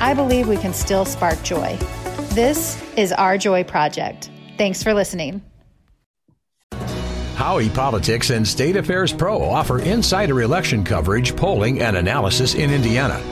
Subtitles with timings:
[0.00, 1.76] I believe we can still spark joy.
[2.30, 4.30] This is Our Joy Project.
[4.56, 5.42] Thanks for listening.
[7.38, 13.22] Howey Politics and State Affairs Pro offer insider election coverage, polling, and analysis in Indiana.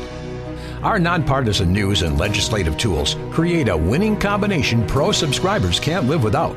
[0.82, 6.54] Our nonpartisan news and legislative tools create a winning combination pro subscribers can't live without.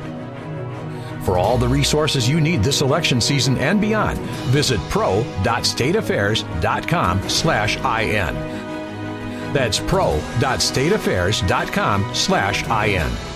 [1.24, 4.20] For all the resources you need this election season and beyond,
[4.52, 8.69] visit pro.stateaffairs.com slash IN.
[9.52, 13.29] That's pro.stateaffairs.com slash IN.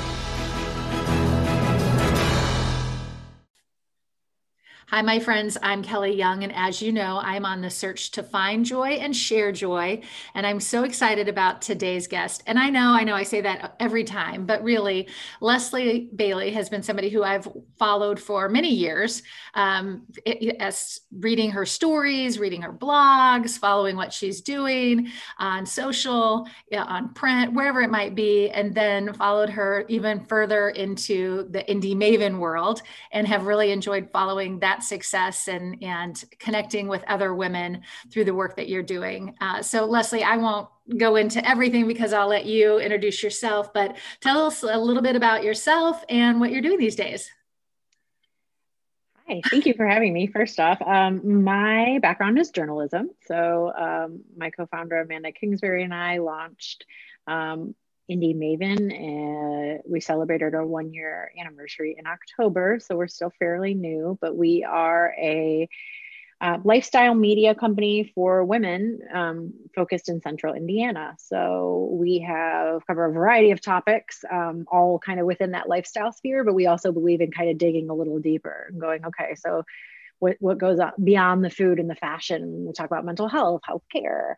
[4.94, 5.58] Hi, my friends.
[5.60, 9.16] I'm Kelly Young, and as you know, I'm on the search to find joy and
[9.16, 10.00] share joy.
[10.36, 12.44] And I'm so excited about today's guest.
[12.46, 15.08] And I know, I know I say that every time, but really,
[15.40, 20.06] Leslie Bailey has been somebody who I've followed for many years, um,
[20.60, 25.08] as reading her stories, reading her blogs, following what she's doing
[25.40, 31.48] on social, on print, wherever it might be, and then followed her even further into
[31.50, 37.02] the Indy Maven world and have really enjoyed following that success and and connecting with
[37.08, 39.34] other women through the work that you're doing.
[39.40, 40.68] Uh, so Leslie, I won't
[40.98, 45.16] go into everything because I'll let you introduce yourself, but tell us a little bit
[45.16, 47.30] about yourself and what you're doing these days.
[49.26, 50.26] Hi, thank you for having me.
[50.26, 53.08] First off, um, my background is journalism.
[53.26, 56.84] So, um, my co founder, Amanda Kingsbury, and I launched
[57.26, 57.74] um,
[58.08, 58.92] Indy Maven.
[58.94, 64.36] and we celebrated our one year anniversary in October, so we're still fairly new, but
[64.36, 65.68] we are a
[66.40, 71.14] uh, lifestyle media company for women um, focused in central Indiana.
[71.18, 76.12] So we have cover a variety of topics, um, all kind of within that lifestyle
[76.12, 79.36] sphere, but we also believe in kind of digging a little deeper and going, okay,
[79.36, 79.62] so
[80.18, 82.66] what, what goes on beyond the food and the fashion?
[82.66, 84.34] We talk about mental health, healthcare,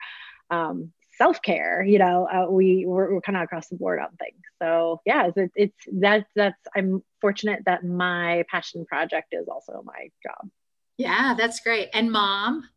[0.50, 4.42] um, self-care you know uh, we we're, we're, kind of across the board on things
[4.60, 10.08] so yeah it's, it's that's that's i'm fortunate that my passion project is also my
[10.22, 10.50] job
[10.96, 12.68] yeah that's great and mom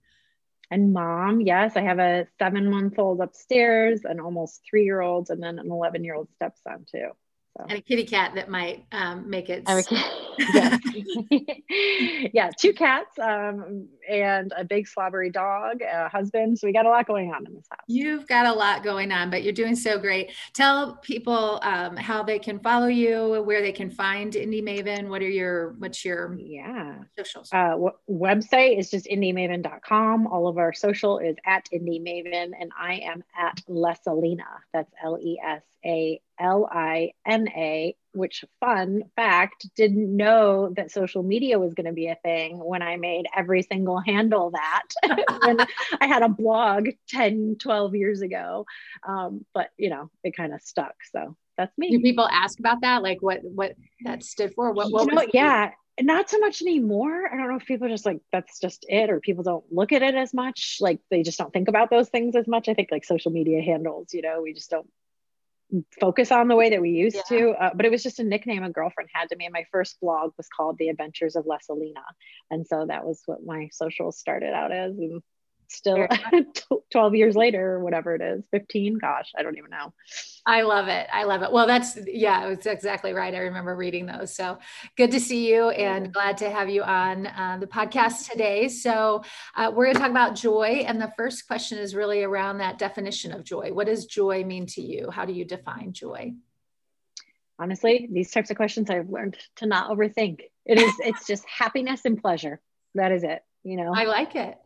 [0.71, 5.29] and mom yes i have a seven month old upstairs an almost three year old
[5.29, 7.09] and then an 11 year old stepson too
[7.57, 7.65] so.
[7.67, 9.63] And a kitty cat that might um, make it.
[10.53, 10.77] Yeah.
[12.33, 16.57] yeah, two cats um, and a big slobbery dog, a husband.
[16.59, 17.79] So we got a lot going on in this house.
[17.87, 20.31] You've got a lot going on, but you're doing so great.
[20.53, 25.09] Tell people um, how they can follow you, where they can find Indy Maven.
[25.09, 27.49] What are your what's your yeah socials?
[27.51, 30.27] Uh, w- website is just indymaven.com.
[30.27, 34.43] All of our social is at Indy Maven, and I am at Lesalina.
[34.73, 40.91] That's L E S A L I N A, which, fun fact, didn't know that
[40.91, 44.83] social media was going to be a thing when I made every single handle that
[45.45, 45.59] when
[46.01, 48.65] I had a blog 10, 12 years ago.
[49.07, 50.95] Um, but, you know, it kind of stuck.
[51.11, 51.91] So that's me.
[51.91, 53.03] Do people ask about that?
[53.03, 53.75] Like what, what
[54.05, 54.71] that stood for?
[54.71, 55.71] What, what you know, yeah.
[56.01, 57.29] Not so much anymore.
[57.29, 60.01] I don't know if people just like that's just it, or people don't look at
[60.01, 60.77] it as much.
[60.79, 62.69] Like they just don't think about those things as much.
[62.69, 64.89] I think like social media handles, you know, we just don't
[65.99, 67.37] focus on the way that we used yeah.
[67.37, 67.49] to.
[67.51, 69.45] Uh, but it was just a nickname a girlfriend had to me.
[69.45, 72.03] And my first blog was called The Adventures of Lesalina.
[72.49, 74.97] And so that was what my socials started out as.
[74.97, 75.21] And
[75.69, 76.07] still
[76.91, 79.93] 12 years later or whatever it is 15 gosh i don't even know.
[80.45, 81.07] I love it.
[81.13, 81.51] I love it.
[81.51, 83.35] Well that's yeah it's exactly right.
[83.35, 84.35] I remember reading those.
[84.35, 84.57] So
[84.97, 88.67] good to see you and glad to have you on uh, the podcast today.
[88.67, 89.23] So
[89.55, 92.79] uh, we're going to talk about joy and the first question is really around that
[92.79, 93.71] definition of joy.
[93.71, 95.11] What does joy mean to you?
[95.11, 96.33] How do you define joy?
[97.59, 100.39] Honestly these types of questions i've learned to not overthink.
[100.65, 102.59] It is it's just happiness and pleasure.
[102.95, 103.93] That is it you know?
[103.93, 104.57] I like it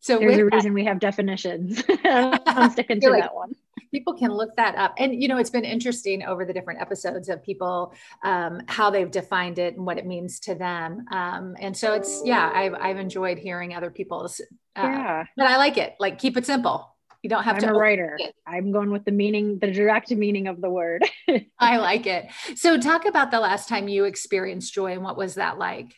[0.00, 1.82] so there's a reason that, we have definitions.
[2.04, 3.54] I'm sticking to like, that one.
[3.92, 4.94] People can look that up.
[4.98, 9.10] And, you know, it's been interesting over the different episodes of people, um, how they've
[9.10, 11.06] defined it and what it means to them.
[11.10, 14.40] Um, and so it's, yeah, I've, I've enjoyed hearing other people's,
[14.76, 15.24] uh, yeah.
[15.36, 15.94] but I like it.
[15.98, 16.94] Like keep it simple.
[17.22, 17.68] You don't have I'm to.
[17.68, 18.18] I'm a writer.
[18.46, 21.04] I'm going with the meaning, the direct meaning of the word.
[21.58, 22.26] I like it.
[22.54, 25.92] So talk about the last time you experienced joy and what was that like?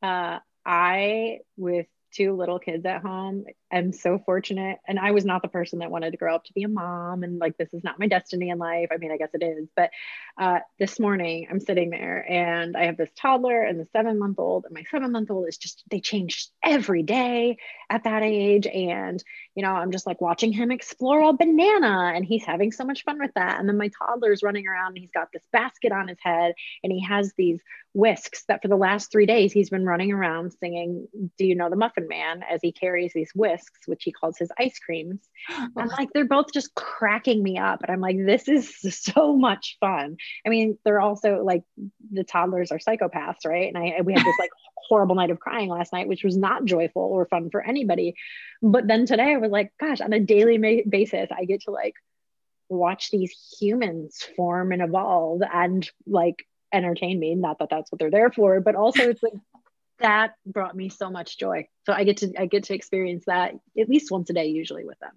[0.00, 4.78] Uh, I, with two little kids at home am so fortunate.
[4.86, 7.22] And I was not the person that wanted to grow up to be a mom.
[7.22, 8.88] And like, this is not my destiny in life.
[8.92, 9.68] I mean, I guess it is.
[9.76, 9.90] But
[10.38, 14.38] uh, this morning, I'm sitting there and I have this toddler and the seven month
[14.38, 14.64] old.
[14.64, 17.58] And my seven month old is just, they change every day
[17.90, 18.66] at that age.
[18.66, 19.22] And,
[19.54, 23.04] you know, I'm just like watching him explore a banana and he's having so much
[23.04, 23.60] fun with that.
[23.60, 26.92] And then my toddler's running around and he's got this basket on his head and
[26.92, 27.60] he has these
[27.94, 31.70] whisks that for the last three days he's been running around singing do you know
[31.70, 35.20] the muffin man as he carries these whisks which he calls his ice creams.
[35.48, 39.76] I'm like they're both just cracking me up and i'm like this is so much
[39.80, 40.16] fun.
[40.46, 41.62] I mean they're also like
[42.12, 43.68] the toddlers are psychopaths right?
[43.68, 44.50] And i we had this like
[44.88, 48.14] horrible night of crying last night which was not joyful or fun for anybody.
[48.62, 51.94] But then today i was like gosh on a daily basis i get to like
[52.68, 57.34] watch these humans form and evolve and like entertain me.
[57.34, 59.32] Not that that's what they're there for but also it's like
[60.00, 63.54] that brought me so much joy so i get to i get to experience that
[63.78, 65.12] at least once a day usually with them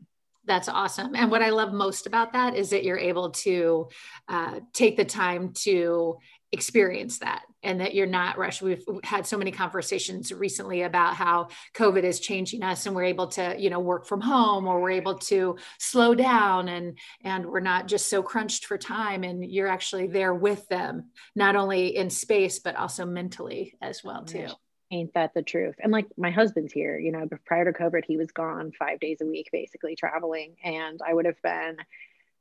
[0.45, 3.87] that's awesome and what i love most about that is that you're able to
[4.27, 6.17] uh, take the time to
[6.51, 8.61] experience that and that you're not rushed.
[8.61, 13.27] We've had so many conversations recently about how COVID is changing us and we're able
[13.27, 17.61] to, you know, work from home or we're able to slow down and and we're
[17.61, 22.09] not just so crunched for time and you're actually there with them, not only in
[22.09, 24.47] space but also mentally as well too.
[24.91, 25.75] Ain't that the truth?
[25.79, 29.19] And like my husband's here, you know, prior to COVID, he was gone five days
[29.21, 30.55] a week, basically traveling.
[30.63, 31.77] And I would have been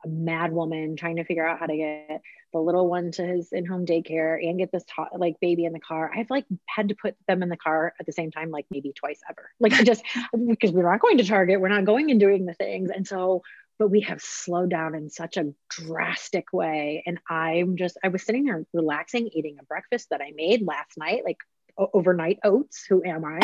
[0.04, 3.52] a mad woman trying to figure out how to get the little one to his
[3.52, 4.84] in-home daycare and get this
[5.16, 6.10] like baby in the car.
[6.14, 8.92] I've like had to put them in the car at the same time, like maybe
[8.92, 9.50] twice ever.
[9.60, 10.02] Like I just
[10.48, 12.90] because we're not going to Target, we're not going and doing the things.
[12.90, 13.42] And so,
[13.78, 17.02] but we have slowed down in such a drastic way.
[17.06, 20.96] And I'm just, I was sitting there relaxing, eating a breakfast that I made last
[20.96, 21.38] night, like
[21.78, 22.84] overnight oats.
[22.88, 23.40] Who am I?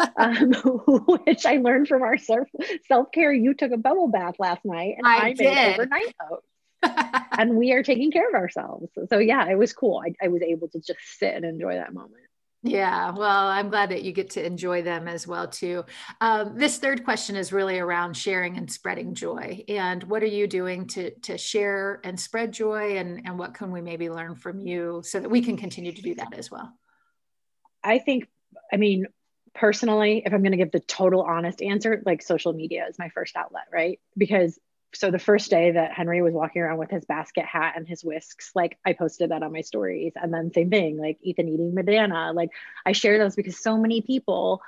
[0.16, 0.52] um,
[1.26, 3.32] which I learned from our self care.
[3.32, 6.46] You took a bubble bath last night, and I, I made overnight oats.
[7.38, 8.90] and we are taking care of ourselves.
[9.08, 10.02] So yeah, it was cool.
[10.04, 12.22] I, I was able to just sit and enjoy that moment.
[12.64, 15.84] Yeah, well, I'm glad that you get to enjoy them as well too.
[16.20, 19.64] Um, this third question is really around sharing and spreading joy.
[19.68, 22.96] And what are you doing to to share and spread joy?
[22.96, 26.02] And and what can we maybe learn from you so that we can continue to
[26.02, 26.72] do that as well?
[27.88, 28.28] I think,
[28.72, 29.06] I mean,
[29.54, 33.08] personally, if I'm going to give the total honest answer, like social media is my
[33.08, 33.98] first outlet, right?
[34.16, 34.58] Because
[34.94, 38.04] so the first day that Henry was walking around with his basket hat and his
[38.04, 40.12] whisks, like I posted that on my stories.
[40.16, 42.32] And then same thing, like Ethan eating banana.
[42.32, 42.50] Like
[42.86, 44.62] I share those because so many people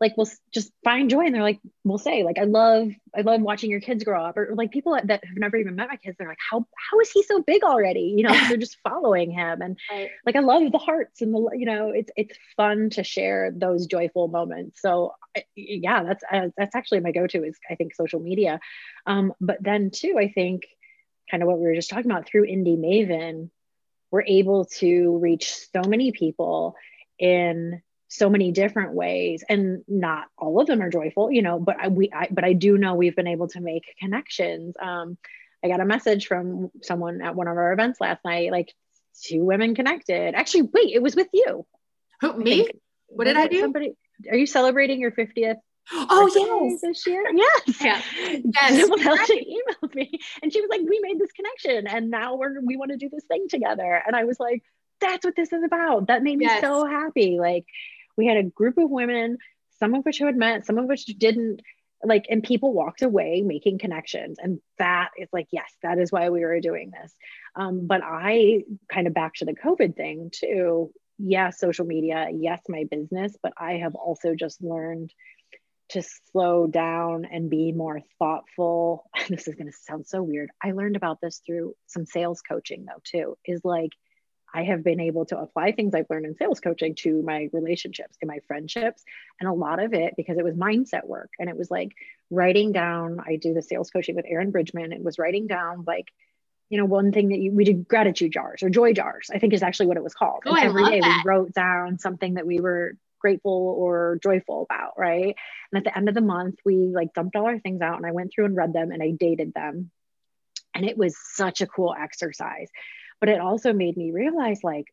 [0.00, 1.26] like will just find joy.
[1.26, 4.36] And they're like we'll say like i love i love watching your kids grow up.
[4.36, 7.10] Or like people that have never even met my kids they're like how how is
[7.10, 8.14] he so big already?
[8.16, 9.62] You know they're just following him.
[9.62, 10.10] And right.
[10.24, 13.86] like i love the hearts and the you know it's it's fun to share those
[13.86, 14.80] joyful moments.
[14.80, 15.14] So
[15.54, 18.60] yeah that's uh, that's actually my go-to is i think social media.
[19.06, 20.66] Um, but then too i think
[21.30, 23.50] kind of what we were just talking about through Indy Maven
[24.10, 26.74] we're able to reach so many people
[27.18, 31.76] in so many different ways and not all of them are joyful you know but
[31.80, 35.16] I, we I, but I do know we've been able to make connections um,
[35.64, 38.74] I got a message from someone at one of our events last night like
[39.22, 41.64] two women connected actually wait it was with you
[42.20, 42.68] Who, me
[43.06, 43.94] what did I do somebody
[44.28, 45.56] are you celebrating your 50th
[45.92, 47.24] Oh yes, this year.
[47.34, 48.00] Yes, yeah.
[48.44, 48.80] yes.
[48.80, 52.60] Someone else emailed me, and she was like, "We made this connection, and now we're
[52.60, 54.62] we want to do this thing together." And I was like,
[55.00, 56.60] "That's what this is about." That made me yes.
[56.60, 57.38] so happy.
[57.40, 57.64] Like,
[58.16, 59.38] we had a group of women,
[59.78, 61.62] some of which who had met, some of which didn't.
[62.02, 64.38] Like and people walked away making connections.
[64.42, 67.14] And that is like yes that is why we were doing this.
[67.54, 70.92] Um, but i kind of back to the covid thing too.
[71.18, 75.12] Yes social media yes my business but i have also just learned
[75.90, 76.02] to
[76.32, 79.04] slow down and be more thoughtful.
[79.28, 80.50] This is going to sound so weird.
[80.62, 83.90] I learned about this through some sales coaching though too is like
[84.52, 88.16] I have been able to apply things I've learned in sales coaching to my relationships,
[88.18, 89.04] to my friendships,
[89.38, 91.30] and a lot of it because it was mindset work.
[91.38, 91.92] And it was like
[92.30, 94.92] writing down, I do the sales coaching with Aaron Bridgman.
[94.92, 96.08] It was writing down like,
[96.68, 99.52] you know, one thing that you, we did gratitude jars or joy jars, I think
[99.52, 100.42] is actually what it was called.
[100.46, 101.22] Oh, every day that.
[101.24, 105.36] we wrote down something that we were grateful or joyful about, right?
[105.72, 108.06] And at the end of the month, we like dumped all our things out and
[108.06, 109.90] I went through and read them and I dated them.
[110.74, 112.70] And it was such a cool exercise
[113.20, 114.86] but it also made me realize like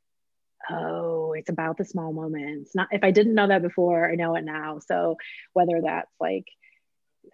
[0.69, 2.75] oh it's about the small moments.
[2.75, 4.79] Not if i didn't know that before i know it now.
[4.85, 5.17] So
[5.53, 6.45] whether that's like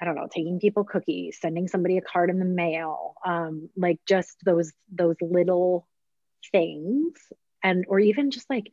[0.01, 3.99] i don't know taking people cookies sending somebody a card in the mail um, like
[4.07, 5.87] just those those little
[6.51, 7.13] things.
[7.63, 8.65] And or even just like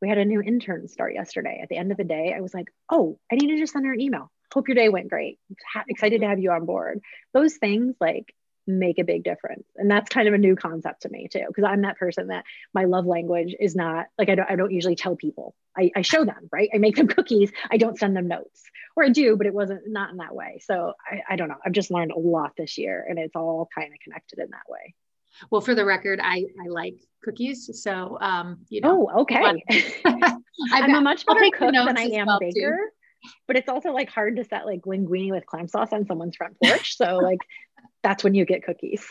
[0.00, 1.60] we had a new intern start yesterday.
[1.62, 3.86] At the end of the day i was like oh i need to just send
[3.86, 4.30] her an email.
[4.52, 5.38] Hope your day went great.
[5.88, 7.00] Excited to have you on board.
[7.34, 8.34] Those things like
[8.68, 9.66] make a big difference.
[9.76, 12.44] And that's kind of a new concept to me too because i'm that person that
[12.74, 15.54] my love language is not like i don't, I don't usually tell people.
[15.76, 16.68] I, I show them right?
[16.74, 17.50] I make them cookies.
[17.70, 18.62] I don't send them notes.
[18.94, 20.60] Or i do but it wasn't not in that way.
[20.62, 21.56] So I, I don't know.
[21.64, 24.68] I've just learned a lot this year and it's all kind of connected in that
[24.68, 24.94] way.
[25.50, 27.70] Well for the record i i like cookies.
[27.82, 29.08] So um you know.
[29.10, 29.64] Oh okay.
[30.72, 32.88] I'm a much better cook than i am well baker too
[33.46, 36.56] but it's also like hard to set like linguine with clam sauce on someone's front
[36.62, 36.96] porch.
[36.96, 37.40] So like
[38.02, 39.06] that's when you get cookies.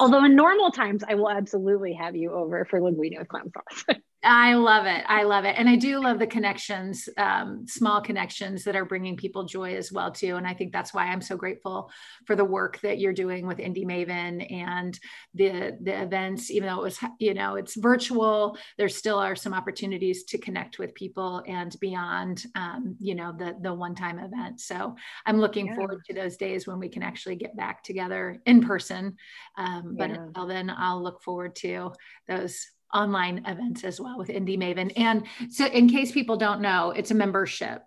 [0.00, 3.96] Although in normal times, I will absolutely have you over for linguine with clam sauce.
[4.24, 5.02] I love it.
[5.08, 5.56] I love it.
[5.58, 9.90] And I do love the connections, um, small connections that are bringing people joy as
[9.90, 10.36] well, too.
[10.36, 11.90] And I think that's why I'm so grateful
[12.24, 14.96] for the work that you're doing with Indy Maven and
[15.34, 19.54] the, the events, even though it was, you know, it's virtual, there still are some
[19.54, 24.60] opportunities to connect with people and beyond, um, you know, the, the one-time event.
[24.60, 24.94] So
[25.26, 25.74] I'm looking yeah.
[25.74, 29.16] forward to those days when we can actually get back together in person.
[29.58, 30.22] Um, but yeah.
[30.22, 31.92] until then, I'll look forward to
[32.28, 34.92] those online events as well with Indy Maven.
[34.96, 37.82] And so, in case people don't know, it's a membership,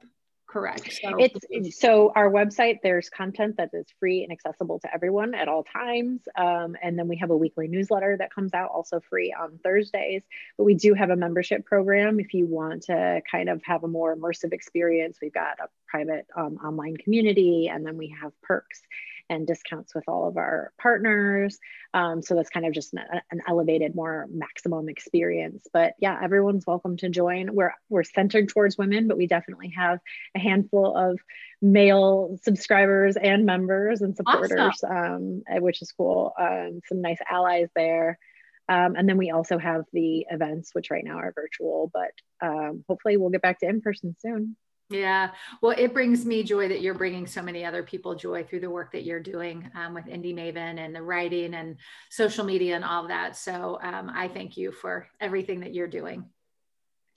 [0.47, 0.99] correct?
[1.01, 2.79] So, it's so our website.
[2.81, 7.07] There's content that is free and accessible to everyone at all times, um, and then
[7.07, 10.23] we have a weekly newsletter that comes out also free on Thursdays.
[10.57, 13.87] But we do have a membership program if you want to kind of have a
[13.87, 15.17] more immersive experience.
[15.21, 18.81] We've got a private um, online community, and then we have perks
[19.29, 21.57] and discounts with all of our partners.
[21.93, 22.99] Um, so that's kind of just an,
[23.31, 25.67] an, elevated, more maximum experience.
[25.73, 27.53] But yeah, everyone's welcome to join.
[27.53, 29.99] We're we're centered towards women, but we definitely have
[30.35, 31.19] a handful of
[31.61, 35.43] male subscribers and members and supporters, awesome.
[35.47, 36.33] um, which is cool.
[36.39, 38.19] Um, some nice allies there.
[38.67, 42.83] Um, and then we also have the events, which right now are virtual, but um,
[42.87, 44.55] hopefully we'll get back to in person soon.
[44.89, 45.31] Yeah.
[45.61, 48.69] Well, it brings me joy that you're bringing so many other people joy through the
[48.69, 51.77] work that you're doing um, with Indy Maven and the writing and
[52.11, 53.35] social media and all that.
[53.35, 56.25] So um, I thank you for everything that you're doing.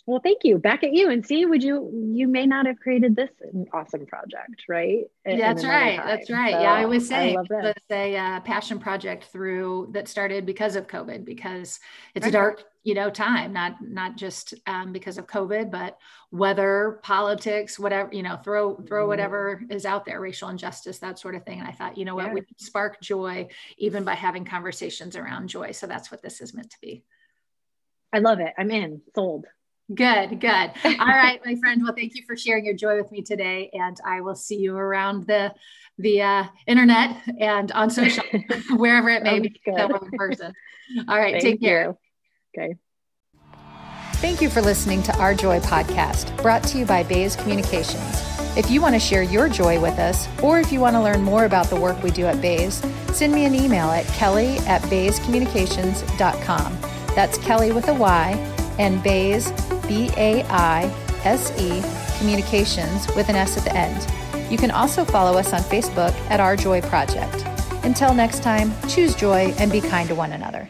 [0.09, 0.57] Well, thank you.
[0.57, 3.29] Back at you and see, would you, you may not have created this
[3.75, 5.05] awesome project, right?
[5.27, 5.99] That's right.
[5.99, 6.07] Time.
[6.07, 6.55] That's right.
[6.55, 6.73] So yeah.
[6.73, 11.27] I was saying it was a uh, passion project through that started because of COVID,
[11.27, 11.79] because
[12.15, 12.31] it's right.
[12.31, 15.99] a dark, you know, time, not, not just um, because of COVID, but
[16.31, 19.09] weather, politics, whatever, you know, throw, throw mm-hmm.
[19.09, 21.59] whatever is out there, racial injustice, that sort of thing.
[21.59, 22.33] And I thought, you know what, yeah.
[22.33, 25.73] we spark joy even by having conversations around joy.
[25.73, 27.05] So that's what this is meant to be.
[28.11, 28.55] I love it.
[28.57, 29.45] I'm in, sold.
[29.95, 30.71] Good, good.
[30.85, 31.83] All right, my friend.
[31.83, 34.77] Well, thank you for sharing your joy with me today, and I will see you
[34.77, 35.55] around the
[36.01, 38.23] the uh, internet and on social,
[38.77, 40.53] wherever it may be, in person.
[41.09, 41.97] All right, thank take care.
[42.55, 42.63] You.
[42.63, 42.77] Okay.
[44.15, 48.23] Thank you for listening to Our Joy podcast, brought to you by Baise Communications.
[48.57, 51.23] If you want to share your joy with us, or if you want to learn
[51.23, 54.83] more about the work we do at Baise, send me an email at kelly at
[54.83, 56.79] baisecommunications.com.
[57.15, 58.33] That's Kelly with a Y
[58.79, 59.53] and Baise,
[59.89, 60.85] B A I
[61.25, 61.83] S E,
[62.19, 64.53] Communications with an S at the end.
[64.53, 67.45] You can also follow us on Facebook at Our Joy Project.
[67.85, 70.69] Until next time, choose joy and be kind to one another.